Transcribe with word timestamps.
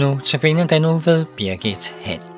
Nu 0.00 0.18
tabiner 0.24 0.66
den 0.66 0.82
nu 0.82 0.98
ved 0.98 1.24
Birgit 1.36 1.94
Hall. 2.02 2.29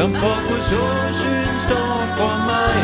Som 0.00 0.12
på 0.12 0.32
Guds 0.48 0.66
står 1.66 1.96
for 2.16 2.34
mig 2.50 2.74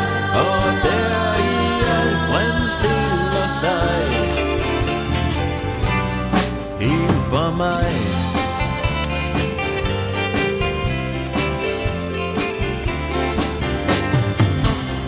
Og 0.45 0.65
der 0.85 1.35
i 1.51 1.57
al 1.97 2.11
fred 2.29 2.59
stiller 2.77 3.49
sig. 3.63 3.99
Helt 6.81 7.23
for 7.31 7.57
mig. 7.57 7.87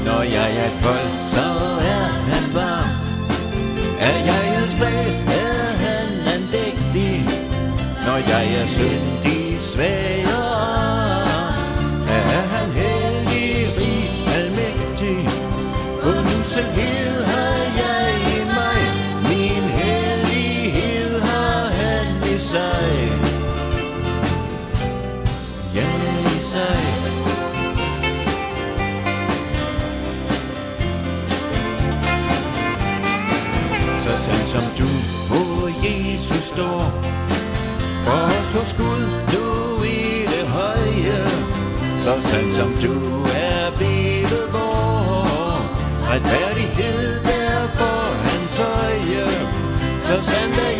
Når 0.07 0.23
jeg 0.23 0.51
er 0.65 0.71
kold, 0.83 1.11
så 1.35 1.49
er 1.97 2.09
han 2.31 2.55
varm. 2.55 2.91
Er 4.01 4.19
jeg 4.31 4.63
en 4.63 4.71
spæt, 4.71 5.17
er 5.45 5.73
han 5.85 6.11
andægtig. 6.35 7.29
Når 8.07 8.17
jeg 8.17 8.45
er 8.61 8.67
sød, 8.67 9.18
Retfærdighed 46.69 47.21
derfor 47.21 47.99
hans 48.29 48.61
øje 48.61 49.29
Så 50.05 50.15
sandt 50.31 50.59
er 50.59 50.71
jeg 50.71 50.77
i 50.77 50.78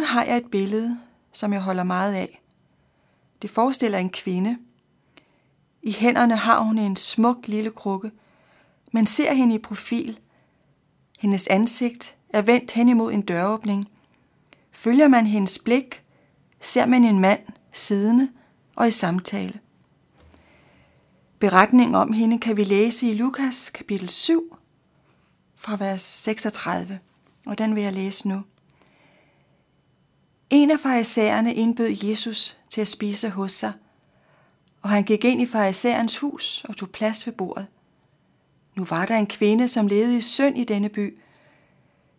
Hjemme 0.00 0.12
har 0.12 0.24
jeg 0.24 0.36
et 0.36 0.50
billede, 0.50 1.00
som 1.32 1.52
jeg 1.52 1.60
holder 1.60 1.82
meget 1.84 2.14
af. 2.14 2.42
Det 3.42 3.50
forestiller 3.50 3.98
en 3.98 4.10
kvinde. 4.10 4.58
I 5.82 5.92
hænderne 5.92 6.36
har 6.36 6.60
hun 6.60 6.78
en 6.78 6.96
smuk 6.96 7.48
lille 7.48 7.70
krukke. 7.70 8.10
Man 8.92 9.06
ser 9.06 9.34
hende 9.34 9.54
i 9.54 9.58
profil. 9.58 10.18
Hendes 11.18 11.46
ansigt 11.46 12.16
er 12.28 12.42
vendt 12.42 12.70
hen 12.70 12.88
imod 12.88 13.12
en 13.12 13.22
døråbning. 13.22 13.88
Følger 14.72 15.08
man 15.08 15.26
hendes 15.26 15.58
blik, 15.58 16.02
ser 16.60 16.86
man 16.86 17.04
en 17.04 17.18
mand 17.18 17.40
siddende 17.72 18.30
og 18.76 18.88
i 18.88 18.90
samtale. 18.90 19.60
Beretningen 21.38 21.94
om 21.94 22.12
hende 22.12 22.38
kan 22.38 22.56
vi 22.56 22.64
læse 22.64 23.10
i 23.10 23.14
Lukas 23.14 23.70
kapitel 23.70 24.08
7 24.08 24.56
fra 25.56 25.76
vers 25.76 26.02
36, 26.02 26.98
og 27.46 27.58
den 27.58 27.74
vil 27.74 27.82
jeg 27.82 27.92
læse 27.92 28.28
nu. 28.28 28.42
En 30.50 30.70
af 30.70 30.80
farisæerne 30.80 31.54
indbød 31.54 31.96
Jesus 32.02 32.58
til 32.70 32.80
at 32.80 32.88
spise 32.88 33.30
hos 33.30 33.52
sig, 33.52 33.72
og 34.82 34.90
han 34.90 35.02
gik 35.02 35.24
ind 35.24 35.40
i 35.40 35.46
farisæerens 35.46 36.18
hus 36.18 36.64
og 36.68 36.76
tog 36.76 36.90
plads 36.90 37.26
ved 37.26 37.34
bordet. 37.34 37.66
Nu 38.76 38.84
var 38.84 39.06
der 39.06 39.16
en 39.16 39.26
kvinde, 39.26 39.68
som 39.68 39.86
levede 39.86 40.16
i 40.16 40.20
synd 40.20 40.58
i 40.58 40.64
denne 40.64 40.88
by. 40.88 41.18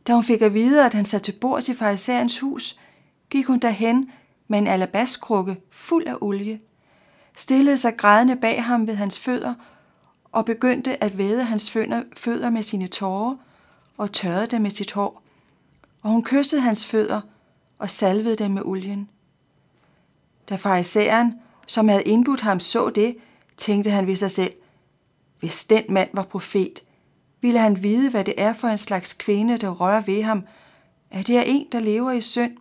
Da 0.08 0.14
hun 0.14 0.24
fik 0.24 0.42
at 0.42 0.54
vide, 0.54 0.86
at 0.86 0.94
han 0.94 1.06
sad 1.06 1.20
til 1.20 1.32
bords 1.32 1.70
i 1.70 1.74
farisæerens 1.74 2.40
hus, 2.40 2.80
gik 3.30 3.46
hun 3.46 3.60
derhen 3.60 4.12
med 4.48 4.60
en 4.60 4.68
alabaskrukke 4.68 5.58
fuld 5.72 6.08
af 6.08 6.16
olie, 6.22 6.60
stillede 7.38 7.78
sig 7.78 7.98
grædende 7.98 8.36
bag 8.36 8.64
ham 8.64 8.88
ved 8.88 8.96
hans 8.96 9.20
fødder 9.20 9.54
og 10.32 10.46
begyndte 10.46 11.04
at 11.04 11.18
væde 11.18 11.44
hans 11.44 11.72
fødder 12.16 12.50
med 12.50 12.64
sine 12.64 12.88
tårer 12.88 13.36
og 13.98 14.12
tørrede 14.12 14.48
dem 14.48 14.62
med 14.62 14.72
sit 14.72 14.92
hår. 14.92 15.24
Og 16.02 16.12
hun 16.12 16.24
kyssede 16.24 16.62
hans 16.62 16.86
fødder 16.86 17.22
og 17.82 17.90
salvede 17.90 18.36
dem 18.36 18.52
med 18.52 18.62
olien. 18.66 19.10
Da 20.50 20.56
farisæeren, 20.56 21.34
som 21.68 21.88
havde 21.88 22.04
indbudt 22.04 22.42
ham, 22.42 22.60
så 22.60 22.90
det, 22.90 23.18
tænkte 23.58 23.92
han 23.92 24.08
ved 24.08 24.16
sig 24.16 24.32
selv, 24.32 24.54
hvis 25.40 25.66
den 25.66 25.84
mand 25.90 26.10
var 26.14 26.24
profet, 26.24 26.80
ville 27.42 27.60
han 27.60 27.84
vide, 27.84 28.10
hvad 28.10 28.24
det 28.24 28.34
er 28.38 28.54
for 28.54 28.68
en 28.68 28.78
slags 28.78 29.14
kvinde, 29.14 29.58
der 29.58 29.70
rører 29.70 30.02
ved 30.02 30.24
ham, 30.24 30.44
at 31.12 31.28
det 31.28 31.38
er 31.38 31.44
en, 31.46 31.68
der 31.72 31.80
lever 31.80 32.12
i 32.12 32.22
synd. 32.22 32.58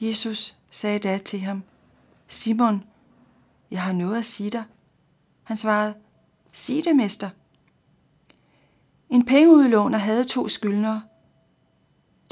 Jesus 0.00 0.56
sagde 0.70 0.98
da 0.98 1.18
til 1.18 1.40
ham, 1.40 1.62
Simon, 2.26 2.84
jeg 3.70 3.82
har 3.82 3.92
noget 3.92 4.18
at 4.18 4.24
sige 4.24 4.50
dig. 4.50 4.64
Han 5.42 5.56
svarede, 5.56 5.94
sig 6.52 6.84
det, 6.84 6.96
mester. 6.96 7.30
En 9.10 9.24
pengeudlåner 9.24 9.98
havde 9.98 10.24
to 10.24 10.48
skyldnere. 10.48 11.02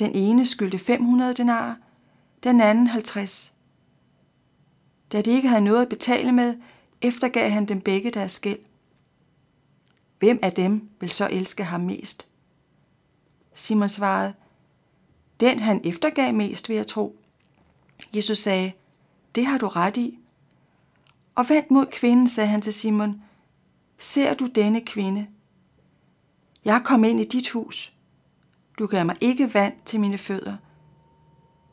Den 0.01 0.15
ene 0.15 0.47
skyldte 0.47 0.79
500 0.79 1.35
denarer, 1.35 1.75
den 2.43 2.61
anden 2.61 2.87
50. 2.87 3.55
Da 5.13 5.23
de 5.23 5.31
ikke 5.31 5.49
havde 5.49 5.65
noget 5.65 5.83
at 5.83 5.89
betale 5.89 6.33
med, 6.33 6.57
eftergav 7.03 7.51
han 7.51 7.67
dem 7.67 7.81
begge 7.81 8.11
deres 8.11 8.41
gæld. 8.41 8.59
Hvem 10.19 10.39
af 10.43 10.53
dem 10.53 10.89
vil 11.01 11.11
så 11.11 11.29
elske 11.31 11.65
ham 11.65 11.81
mest? 11.81 12.27
Simon 13.55 13.89
svarede, 13.89 14.35
den 15.41 15.61
han 15.61 15.81
eftergav 15.85 16.35
mest, 16.35 16.69
vil 16.69 16.77
jeg 16.77 16.87
tro. 16.87 17.17
Jesus 18.15 18.39
sagde, 18.39 18.73
det 19.35 19.47
har 19.47 19.59
du 19.59 19.69
ret 19.69 19.97
i. 19.97 20.19
Og 21.35 21.49
vendt 21.49 21.71
mod 21.71 21.87
kvinden, 21.87 22.29
sagde 22.29 22.49
han 22.49 22.61
til 22.61 22.73
Simon, 22.73 23.23
ser 23.99 24.35
du 24.35 24.47
denne 24.47 24.81
kvinde? 24.81 25.27
Jeg 26.65 26.83
kom 26.85 27.05
ind 27.05 27.21
i 27.21 27.25
dit 27.25 27.51
hus. 27.51 27.93
Du 28.81 28.87
gav 28.87 29.07
mig 29.07 29.17
ikke 29.21 29.55
vand 29.55 29.75
til 29.85 30.01
mine 30.01 30.19
fødder, 30.19 30.57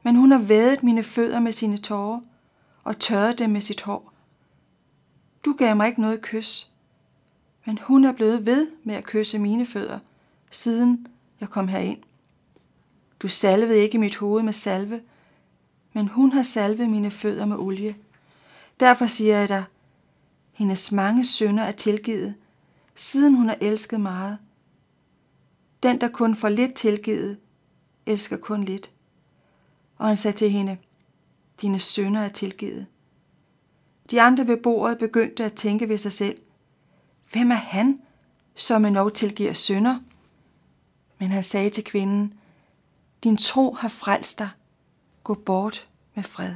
men 0.04 0.16
hun 0.16 0.32
har 0.32 0.40
vædet 0.40 0.84
mine 0.84 1.04
fødder 1.04 1.40
med 1.40 1.52
sine 1.52 1.78
tårer 1.78 2.22
og 2.84 3.00
tørret 3.00 3.40
dem 3.40 3.50
med 3.50 3.62
sit 3.62 3.82
hår. 3.82 4.14
Du 5.46 5.56
gav 5.58 5.76
mig 5.76 5.88
ikke 5.88 6.02
noget 6.02 6.22
kys, 6.22 6.72
men 7.66 7.80
hun 7.82 8.06
er 8.06 8.12
blevet 8.12 8.46
ved 8.46 8.72
med 8.84 8.96
at 8.96 9.04
kysse 9.04 9.40
mine 9.40 9.66
fødder, 9.66 10.00
siden 10.52 11.08
jeg 11.40 11.50
kom 11.50 11.68
herind. 11.68 12.04
Du 13.20 13.28
salvede 13.28 13.78
ikke 13.78 13.98
mit 13.98 14.18
hoved 14.18 14.44
med 14.44 14.54
salve, 14.54 15.02
men 15.94 16.08
hun 16.08 16.32
har 16.32 16.42
salvet 16.42 16.90
mine 16.90 17.12
fødder 17.12 17.46
med 17.46 17.58
olie. 17.58 17.96
Derfor 18.80 19.06
siger 19.06 19.38
jeg 19.38 19.50
dig, 19.50 19.64
hendes 20.54 20.92
mange 20.92 21.26
sønder 21.26 21.64
er 21.64 21.72
tilgivet, 21.72 22.36
siden 22.96 23.36
hun 23.36 23.48
har 23.48 23.58
elsket 23.62 24.00
meget. 24.00 24.38
Den, 25.84 26.02
der 26.02 26.08
kun 26.08 26.36
får 26.36 26.50
lidt 26.50 26.74
tilgivet, 26.74 27.38
elsker 28.06 28.38
kun 28.38 28.64
lidt. 28.64 28.92
Og 29.98 30.08
han 30.08 30.16
sagde 30.16 30.38
til 30.38 30.50
hende, 30.50 30.78
dine 31.62 31.80
sønner 31.80 32.22
er 32.22 32.28
tilgivet. 32.28 32.86
De 34.12 34.22
andre 34.22 34.48
ved 34.48 34.58
bordet 34.58 34.98
begyndte 34.98 35.44
at 35.44 35.54
tænke 35.54 35.90
ved 35.90 35.98
sig 35.98 36.12
selv, 36.12 36.38
hvem 37.32 37.52
er 37.52 37.56
han, 37.56 38.02
som 38.56 38.86
endnu 38.86 39.10
tilgiver 39.10 39.54
sønder? 39.54 40.00
Men 41.20 41.32
han 41.32 41.44
sagde 41.44 41.70
til 41.70 41.84
kvinden, 41.84 42.34
din 43.24 43.38
tro 43.38 43.74
har 43.74 43.90
frelst 43.90 44.40
dig. 44.40 44.50
Gå 45.24 45.34
bort 45.34 45.88
med 46.16 46.24
fred. 46.24 46.56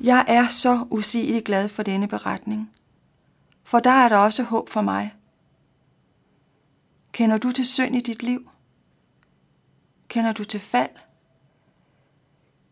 Jeg 0.00 0.24
er 0.28 0.48
så 0.48 0.86
usigeligt 0.90 1.44
glad 1.44 1.68
for 1.68 1.82
denne 1.82 2.08
beretning, 2.08 2.70
for 3.64 3.80
der 3.80 3.90
er 3.90 4.08
der 4.08 4.16
også 4.16 4.42
håb 4.42 4.68
for 4.68 4.80
mig. 4.80 5.14
Kender 7.12 7.38
du 7.38 7.52
til 7.52 7.66
synd 7.66 7.96
i 7.96 8.00
dit 8.00 8.22
liv? 8.22 8.50
Kender 10.08 10.32
du 10.32 10.44
til 10.44 10.60
fald? 10.60 10.90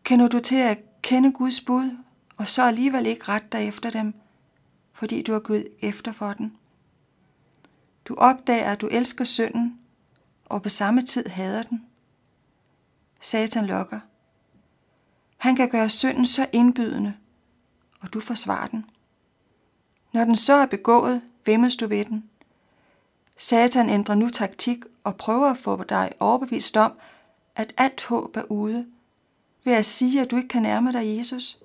Kender 0.03 0.27
du 0.27 0.39
til 0.39 0.55
at 0.55 0.79
kende 1.01 1.31
Guds 1.31 1.61
bud, 1.61 1.97
og 2.37 2.47
så 2.47 2.63
alligevel 2.63 3.05
ikke 3.05 3.23
rette 3.27 3.47
dig 3.51 3.67
efter 3.67 3.89
dem, 3.89 4.13
fordi 4.93 5.21
du 5.21 5.31
har 5.31 5.39
gået 5.39 5.67
efter 5.79 6.11
for 6.11 6.33
den? 6.33 6.57
Du 8.05 8.15
opdager, 8.15 8.71
at 8.71 8.81
du 8.81 8.87
elsker 8.87 9.25
synden, 9.25 9.79
og 10.45 10.63
på 10.63 10.69
samme 10.69 11.01
tid 11.01 11.25
hader 11.27 11.63
den. 11.63 11.85
Satan 13.19 13.65
lokker. 13.65 13.99
Han 15.37 15.55
kan 15.55 15.69
gøre 15.69 15.89
synden 15.89 16.25
så 16.25 16.49
indbydende, 16.53 17.13
og 17.99 18.13
du 18.13 18.19
forsvarer 18.19 18.67
den. 18.67 18.85
Når 20.13 20.25
den 20.25 20.35
så 20.35 20.53
er 20.53 20.65
begået, 20.65 21.21
vemmes 21.45 21.75
du 21.75 21.87
ved 21.87 22.05
den. 22.05 22.30
Satan 23.41 23.89
ændrer 23.89 24.15
nu 24.15 24.29
taktik 24.29 24.79
og 25.03 25.17
prøver 25.17 25.49
at 25.51 25.57
få 25.57 25.83
dig 25.83 26.11
overbevist 26.19 26.77
om, 26.77 26.93
at 27.55 27.73
alt 27.77 28.05
håb 28.05 28.37
er 28.37 28.51
ude, 28.51 28.87
ved 29.63 29.73
at 29.73 29.85
sige, 29.85 30.21
at 30.21 30.31
du 30.31 30.37
ikke 30.37 30.47
kan 30.47 30.61
nærme 30.61 30.93
dig 30.93 31.17
Jesus. 31.17 31.59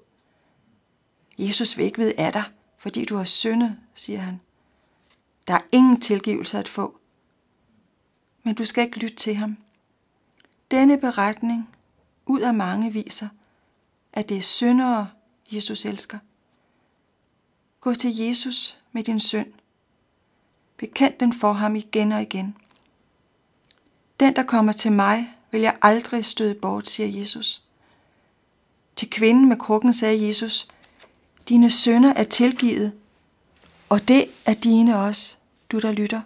Jesus 1.39 1.77
vil 1.77 1.85
ikke 1.87 1.99
vide 1.99 2.19
af 2.19 2.33
dig, 2.33 2.43
fordi 2.79 3.05
du 3.05 3.17
har 3.17 3.25
syndet, 3.25 3.79
siger 3.95 4.21
han. 4.21 4.41
Der 5.49 5.55
er 5.55 5.61
ingen 5.73 6.01
tilgivelse 6.01 6.59
at 6.59 6.69
få. 6.69 6.99
Men 8.43 8.55
du 8.55 8.65
skal 8.65 8.85
ikke 8.85 8.99
lytte 8.99 9.17
til 9.17 9.35
ham. 9.35 9.57
Denne 10.71 10.99
beretning 11.01 11.71
ud 12.27 12.41
af 12.41 12.55
mange 12.55 12.93
viser, 12.93 13.29
at 14.13 14.29
det 14.29 14.37
er 14.37 14.43
syndere, 14.43 15.11
Jesus 15.53 15.85
elsker. 15.85 16.19
Gå 17.81 17.95
til 17.95 18.17
Jesus 18.17 18.79
med 18.93 19.03
din 19.03 19.21
synd. 19.21 19.53
Bekend 20.77 21.15
den 21.21 21.33
for 21.33 21.53
ham 21.53 21.77
igen 21.77 22.13
og 22.13 22.23
igen. 22.23 22.57
Den, 24.21 24.37
der 24.37 24.43
kommer 24.43 24.73
til 24.73 24.93
mig, 24.93 25.35
vil 25.51 25.61
jeg 25.61 25.77
aldrig 25.83 26.25
støde 26.25 26.55
bort, 26.55 26.89
siger 26.89 27.21
Jesus. 27.21 27.63
Til 28.97 29.11
kvinden 29.11 29.49
med 29.49 29.57
krukken 29.57 29.93
sagde 29.93 30.27
Jesus, 30.27 30.69
dine 31.49 31.71
sønder 31.71 32.13
er 32.13 32.25
tilgivet, 32.25 32.93
og 33.89 34.09
det 34.09 34.27
er 34.47 34.55
dine 34.55 34.99
også, 34.99 35.37
du 35.73 35.79
der 35.79 35.93
lytter. 35.93 36.21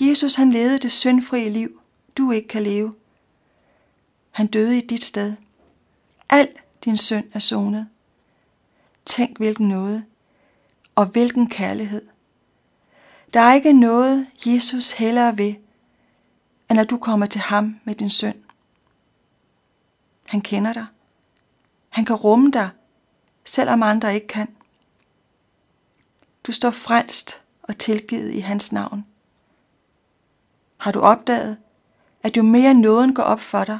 Jesus 0.00 0.34
han 0.34 0.52
levede 0.52 0.78
det 0.78 0.92
syndfrie 0.92 1.50
liv, 1.50 1.80
du 2.16 2.30
ikke 2.30 2.48
kan 2.48 2.62
leve. 2.62 2.94
Han 4.30 4.46
døde 4.46 4.78
i 4.78 4.86
dit 4.86 5.04
sted. 5.04 5.34
Al 6.28 6.48
din 6.84 6.96
synd 6.96 7.24
er 7.32 7.38
sonet. 7.38 7.88
Tænk 9.04 9.38
hvilken 9.38 9.68
noget, 9.68 10.04
og 10.94 11.06
hvilken 11.06 11.48
kærlighed. 11.48 12.09
Der 13.34 13.40
er 13.40 13.54
ikke 13.54 13.72
noget, 13.72 14.26
Jesus 14.46 14.92
hellere 14.92 15.38
ved, 15.38 15.54
end 16.70 16.80
at 16.80 16.90
du 16.90 16.98
kommer 16.98 17.26
til 17.26 17.40
ham 17.40 17.80
med 17.84 17.94
din 17.94 18.10
synd. 18.10 18.36
Han 20.28 20.40
kender 20.40 20.72
dig. 20.72 20.86
Han 21.88 22.04
kan 22.04 22.16
rumme 22.16 22.50
dig, 22.50 22.70
selvom 23.44 23.82
andre 23.82 24.14
ikke 24.14 24.26
kan. 24.26 24.56
Du 26.46 26.52
står 26.52 26.70
frelst 26.70 27.44
og 27.62 27.78
tilgivet 27.78 28.32
i 28.32 28.40
hans 28.40 28.72
navn. 28.72 29.06
Har 30.76 30.92
du 30.92 31.00
opdaget, 31.00 31.58
at 32.22 32.36
jo 32.36 32.42
mere 32.42 32.74
nåden 32.74 33.14
går 33.14 33.22
op 33.22 33.40
for 33.40 33.64
dig, 33.64 33.78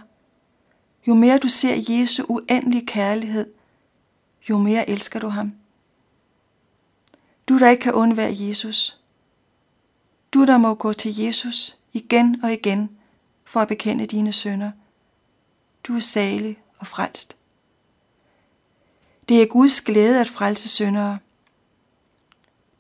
jo 1.07 1.15
mere 1.15 1.39
du 1.39 1.49
ser 1.49 1.85
Jesu 1.89 2.25
uendelige 2.29 2.87
kærlighed, 2.87 3.53
jo 4.51 4.59
mere 4.59 4.91
elsker 4.91 5.21
du 5.21 5.29
ham. 5.29 5.53
Du 7.49 7.59
der 7.59 7.69
ikke 7.69 7.83
kan 7.83 7.93
undvære 7.93 8.37
Jesus. 8.39 9.00
Du 10.35 10.45
der 10.45 10.59
må 10.59 10.75
gå 10.75 10.93
til 10.93 11.17
Jesus 11.17 11.77
igen 11.93 12.45
og 12.45 12.53
igen 12.53 12.91
for 13.45 13.61
at 13.61 13.69
bekende 13.69 14.07
dine 14.07 14.33
sønder. 14.33 14.71
Du 15.85 15.97
er 15.97 16.01
salig 16.01 16.59
og 16.79 16.87
frelst. 16.87 17.37
Det 19.29 19.43
er 19.43 19.47
Guds 19.47 19.81
glæde 19.81 20.21
at 20.21 20.29
frelse 20.29 20.69
syndere. 20.69 21.19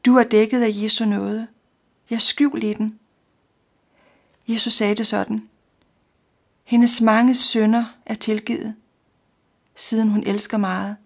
Du 0.06 0.16
er 0.16 0.22
dækket 0.22 0.62
af 0.62 0.70
Jesu 0.72 1.04
nåde. 1.04 1.48
Jeg 2.10 2.20
skjul 2.20 2.62
i 2.62 2.72
den. 2.72 2.98
Jesus 4.48 4.72
sagde 4.72 4.94
det 4.94 5.06
sådan. 5.06 5.48
Hendes 6.64 7.00
mange 7.00 7.34
sønder 7.34 7.84
er 8.06 8.14
tilgivet, 8.14 8.74
siden 9.74 10.08
hun 10.08 10.22
elsker 10.26 10.56
meget. 10.56 10.96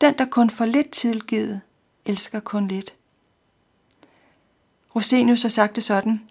Den, 0.00 0.18
der 0.18 0.24
kun 0.24 0.50
får 0.50 0.64
lidt 0.64 0.90
tilgivet, 0.90 1.60
elsker 2.04 2.40
kun 2.40 2.68
lidt. 2.68 2.94
Rosenius 4.96 5.42
har 5.42 5.48
sagt 5.48 5.76
det 5.76 5.84
sådan. 5.84 6.28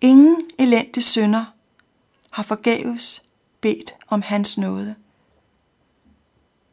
Ingen 0.00 0.36
elendig 0.58 1.02
sønder 1.02 1.44
har 2.30 2.42
forgæves 2.42 3.22
bedt 3.60 3.94
om 4.08 4.22
hans 4.22 4.58
nåde. 4.58 4.94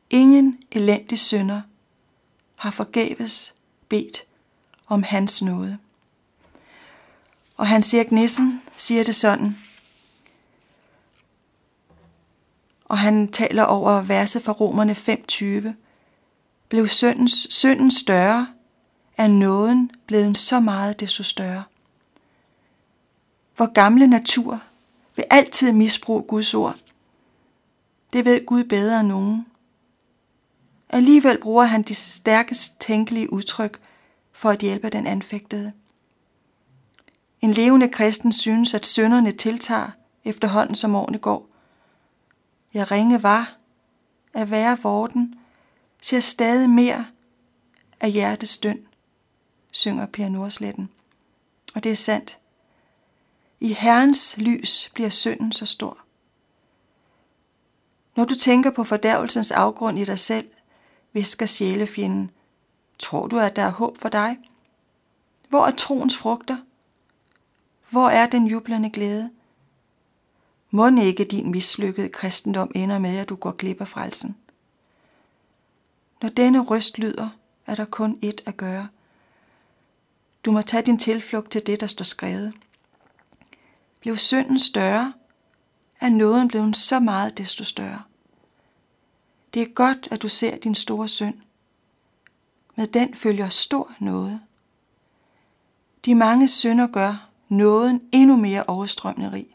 Ingen 0.10 0.60
elendig 0.72 1.20
sønder 1.20 1.62
har 2.56 2.72
forgæves 2.72 3.54
bedt 3.90 4.24
om 4.88 5.04
hans 5.04 5.42
nåde. 5.42 5.78
Og 7.58 7.68
han 7.68 7.82
siger, 7.82 8.04
Nissen 8.12 8.62
siger 8.78 9.04
det 9.04 9.16
sådan. 9.16 9.56
og 12.86 12.98
han 12.98 13.28
taler 13.28 13.64
over 13.64 14.02
verset 14.02 14.42
fra 14.42 14.52
Romerne 14.52 14.94
5.20. 14.94 15.70
Blev 16.70 16.88
syndens, 16.88 17.48
synden 17.50 17.92
større, 17.92 18.48
er 19.18 19.28
nåden 19.28 19.92
blevet 20.06 20.38
så 20.38 20.60
meget 20.60 21.00
desto 21.00 21.24
større. 21.24 21.64
Vor 23.58 23.74
gamle 23.74 24.08
natur 24.08 24.62
vil 25.16 25.26
altid 25.30 25.72
misbruge 25.72 26.24
Guds 26.24 26.54
ord. 26.54 26.76
Det 28.14 28.26
ved 28.26 28.46
Gud 28.46 28.64
bedre 28.64 29.00
end 29.00 29.08
nogen. 29.08 29.46
Alligevel 30.90 31.42
bruger 31.42 31.64
han 31.64 31.84
de 31.84 31.96
stærkest 31.96 32.80
tænkelige 32.80 33.34
udtryk 33.34 33.80
for 34.32 34.50
at 34.50 34.60
hjælpe 34.60 34.90
den 34.90 35.08
anfægtede. 35.08 35.74
En 37.42 37.52
levende 37.52 37.90
kristen 37.90 38.32
synes, 38.32 38.74
at 38.74 38.86
synderne 38.86 39.32
tiltager 39.32 39.90
efterhånden 40.24 40.76
som 40.76 40.96
årene 40.96 41.18
går. 41.18 41.48
Jeg 42.74 42.92
ringe 42.92 43.24
var, 43.24 43.58
at 44.34 44.52
være 44.52 44.78
vorden, 44.84 45.36
ser 46.02 46.20
stadig 46.20 46.70
mere 46.70 47.06
af 48.00 48.12
hjertets 48.12 48.58
døn 48.58 48.86
synger 49.76 50.06
Per 50.06 50.30
Nordsletten. 50.30 50.90
Og 51.76 51.84
det 51.84 51.92
er 51.92 51.96
sandt. 51.96 52.40
I 53.60 53.74
Herrens 53.74 54.38
lys 54.38 54.92
bliver 54.94 55.10
synden 55.10 55.52
så 55.52 55.66
stor. 55.66 55.98
Når 58.16 58.26
du 58.26 58.36
tænker 58.36 58.72
på 58.72 58.84
fordærvelsens 58.84 59.52
afgrund 59.52 60.00
i 60.00 60.06
dig 60.06 60.20
selv, 60.20 60.50
visker 61.14 61.46
sjælefjenden, 61.46 62.32
tror 63.00 63.28
du, 63.28 63.40
at 63.40 63.56
der 63.56 63.62
er 63.62 63.72
håb 63.72 63.98
for 63.98 64.10
dig? 64.10 64.38
Hvor 65.50 65.66
er 65.66 65.72
troens 65.72 66.18
frugter? 66.18 66.58
Hvor 67.90 68.10
er 68.10 68.26
den 68.26 68.48
jublende 68.48 68.90
glæde? 68.90 69.32
Må 70.72 70.90
ikke 71.02 71.26
din 71.26 71.52
mislykkede 71.52 72.10
kristendom 72.10 72.72
ender 72.76 73.00
med, 73.00 73.18
at 73.18 73.30
du 73.30 73.36
går 73.36 73.52
glip 73.52 73.82
af 73.82 73.88
frelsen? 73.88 74.36
Når 76.22 76.30
denne 76.30 76.64
røst 76.64 76.98
lyder, 76.98 77.30
er 77.66 77.76
der 77.76 77.86
kun 77.86 78.20
ét 78.24 78.44
at 78.46 78.58
gøre. 78.58 78.88
Du 80.46 80.52
må 80.52 80.62
tage 80.62 80.84
din 80.84 80.98
tilflugt 80.98 81.52
til 81.52 81.68
det, 81.68 81.80
der 81.80 81.88
står 81.88 82.04
skrevet. 82.04 82.54
Blev 84.00 84.16
synden 84.16 84.60
større, 84.60 85.14
er 86.02 86.10
nåden 86.10 86.48
blevet 86.48 86.78
så 86.78 87.00
meget 87.00 87.38
desto 87.38 87.64
større. 87.64 88.04
Det 89.54 89.62
er 89.62 89.74
godt, 89.74 90.08
at 90.12 90.22
du 90.22 90.30
ser 90.30 90.58
din 90.58 90.76
store 90.76 91.08
synd. 91.08 91.36
Med 92.76 92.88
den 92.88 93.14
følger 93.14 93.50
stor 93.50 93.94
noget. 94.00 94.42
De 96.06 96.16
mange 96.16 96.48
synder 96.48 96.88
gør 96.88 97.30
nåden 97.50 98.02
endnu 98.12 98.38
mere 98.38 98.64
overstrømmende 98.64 99.32
rig. 99.32 99.48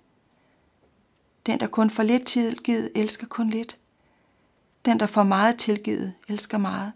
Den, 1.47 1.61
der 1.61 1.67
kun 1.67 1.91
får 1.91 2.03
lidt 2.03 2.27
tilgivet, 2.27 2.93
elsker 2.95 3.27
kun 3.27 3.51
lidt. 3.51 3.77
Den, 4.85 5.01
der 5.01 5.07
får 5.07 5.23
meget 5.23 5.59
tilgivet, 5.59 6.15
elsker 6.29 6.59
meget. 6.59 6.93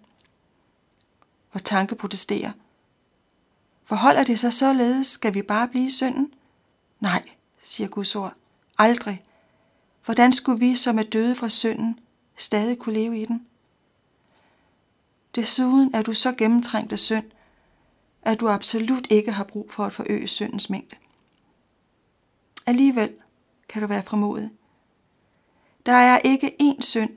Hvor 1.51 1.59
tanke 1.59 1.95
protesterer. 1.95 2.53
Forholder 3.85 4.25
det 4.25 4.39
sig 4.39 4.53
således, 4.53 5.07
skal 5.07 5.35
vi 5.35 5.43
bare 5.43 5.69
blive 5.69 5.85
i 5.85 5.91
synden? 5.91 6.35
Nej, 7.01 7.23
siger 7.63 7.89
Guds 7.89 8.17
ord. 8.17 8.35
Aldrig. 8.79 9.23
Hvordan 10.05 10.33
skulle 10.33 10.61
vi, 10.61 10.75
som 10.75 10.99
er 10.99 11.03
døde 11.03 11.35
fra 11.35 11.49
synden, 11.49 11.99
stadig 12.37 12.79
kunne 12.79 12.95
leve 12.95 13.21
i 13.21 13.25
den? 13.25 13.47
Desuden 15.35 15.95
er 15.95 16.03
du 16.03 16.13
så 16.13 16.33
gennemtrængt 16.33 16.93
af 16.93 16.99
synd, 16.99 17.25
at 18.23 18.41
du 18.41 18.49
absolut 18.49 19.07
ikke 19.11 19.33
har 19.33 19.45
brug 19.45 19.73
for 19.73 19.85
at 19.85 19.93
forøge 19.93 20.27
syndens 20.27 20.71
mængde. 20.71 20.97
Alligevel 22.67 23.13
kan 23.69 23.83
du 23.83 23.89
være 23.89 24.03
fremodig. 24.03 24.51
Der 25.87 25.93
er 25.93 26.19
ikke 26.19 26.57
én 26.63 26.81
synd, 26.81 27.11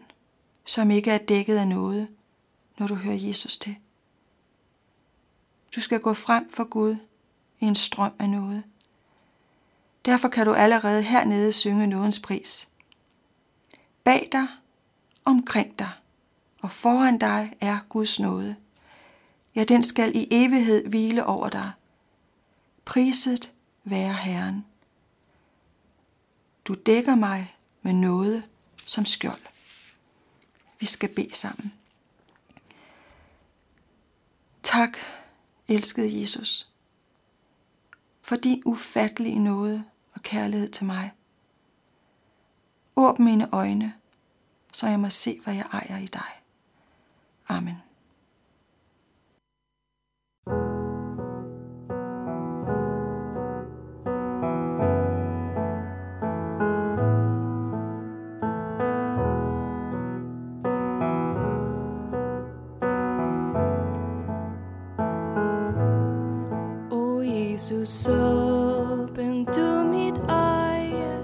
som 0.65 0.91
ikke 0.91 1.12
er 1.12 1.17
dækket 1.17 1.57
af 1.57 1.67
noget, 1.67 2.07
når 2.77 2.88
du 2.88 2.95
hører 2.95 3.15
Jesus 3.15 3.57
til. 3.57 3.75
Du 5.77 5.81
skal 5.81 6.00
gå 6.00 6.13
frem 6.13 6.50
for 6.50 6.63
Gud 6.63 6.96
i 7.60 7.65
en 7.65 7.75
strøm 7.75 8.12
af 8.19 8.29
noget. 8.29 8.63
Derfor 10.05 10.29
kan 10.29 10.46
du 10.46 10.53
allerede 10.53 11.03
hernede 11.03 11.51
synge 11.51 11.88
nådens 11.88 12.19
pris. 12.19 12.69
Bag 14.03 14.29
dig, 14.31 14.48
omkring 15.25 15.79
dig 15.79 15.89
og 16.62 16.72
foran 16.72 17.17
dig 17.17 17.53
er 17.62 17.79
Guds 17.89 18.19
nåde. 18.19 18.55
Ja, 19.55 19.63
den 19.63 19.84
skal 19.84 20.15
i 20.15 20.27
evighed 20.31 20.88
hvile 20.88 21.25
over 21.25 21.50
dig. 21.50 21.72
Priset 22.86 23.53
være 23.84 24.13
Herren. 24.13 24.65
Du 26.65 26.74
dækker 26.74 27.15
mig 27.15 27.55
med 27.81 27.93
noget 27.93 28.50
som 28.86 29.05
skjold. 29.05 29.41
Vi 30.79 30.86
skal 30.86 31.10
bede 31.10 31.36
sammen. 31.36 31.74
Tak, 34.63 34.98
elskede 35.67 36.21
Jesus, 36.21 36.69
for 38.21 38.36
din 38.36 38.62
ufattelige 38.65 39.39
nåde 39.39 39.83
og 40.13 40.21
kærlighed 40.21 40.69
til 40.69 40.86
mig. 40.86 41.12
Åbn 42.95 43.24
mine 43.24 43.53
øjne, 43.53 43.93
så 44.74 44.88
jeg 44.88 45.00
må 45.00 45.09
se, 45.09 45.39
hvad 45.43 45.53
jeg 45.53 45.65
ejer 45.71 45.97
i 45.97 46.05
dig. 46.05 46.41
Amen. 47.47 47.87
Du 67.77 68.12
åbn 68.12 69.46
du 69.46 69.84
mit 69.84 70.17
øje, 70.29 71.17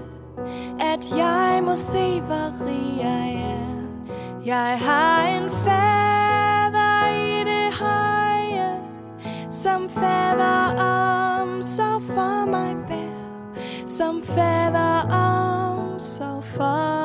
at 0.80 1.16
jeg 1.16 1.62
må 1.64 1.76
se, 1.76 2.20
hvor 2.20 2.66
rig 2.66 2.98
jeg 2.98 3.34
er. 3.34 4.04
Jeg 4.44 4.78
har 4.80 5.26
en 5.26 5.50
fader 5.50 7.08
i 7.08 7.44
det 7.44 7.74
høje, 7.74 8.78
som 9.50 9.88
fader 9.88 10.82
om 10.82 11.62
så 11.62 11.98
for 12.14 12.50
mig 12.50 12.76
bær, 12.88 13.86
som 13.86 14.22
fader 14.22 15.08
om 15.10 15.98
så 15.98 16.40
for 16.40 17.03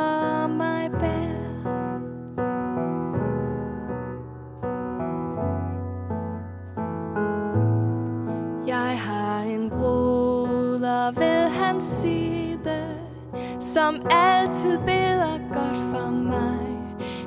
som 13.73 14.01
altid 14.11 14.77
beder 14.85 15.37
godt 15.53 15.77
for 15.91 16.11
mig. 16.11 16.59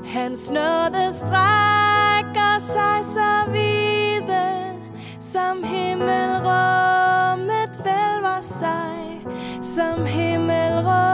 Hans 0.05 0.51
nåde 0.51 1.13
strækker 1.13 2.59
sig 2.59 3.05
så 3.05 3.51
vide, 3.53 4.49
som 5.21 5.65
himmelrummet 5.65 7.81
vælver 7.85 8.41
sig, 8.41 9.27
som 9.63 10.07
himmelrummet 10.07 11.12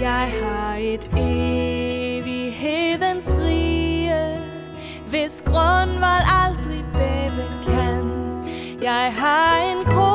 Jeg 0.00 0.32
har 0.42 0.76
et 0.76 1.10
evighedens 2.22 3.34
rige, 3.42 4.40
hvis 5.08 5.42
grundvold 5.46 6.24
aldrig 6.44 6.84
bæve 6.92 7.44
kan. 7.66 8.04
Jeg 8.82 9.14
har 9.14 9.56
en 9.56 9.80
krone 9.80 10.07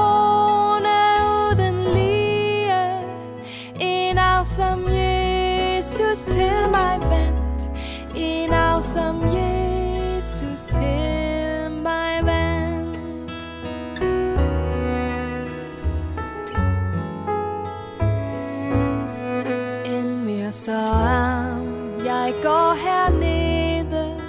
Jeg 22.23 22.33
går 22.43 22.73
hernede, 22.73 24.21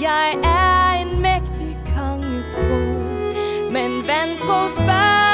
jeg 0.00 0.34
er 0.44 1.02
en 1.02 1.22
mægtig 1.22 1.78
konges 1.96 2.54
brud, 2.54 3.34
men 3.72 4.06
vantro 4.06 4.68
spørger 4.68 5.31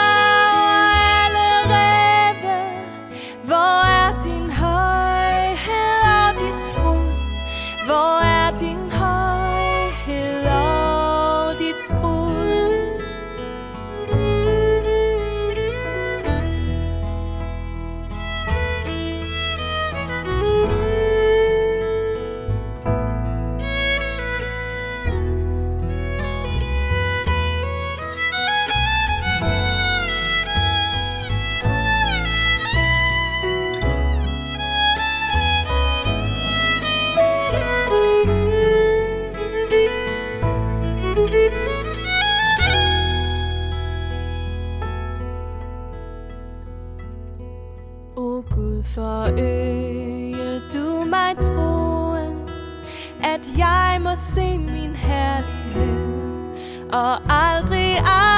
Og 56.92 57.20
aldrig, 57.28 57.98
aldrig 57.98 58.37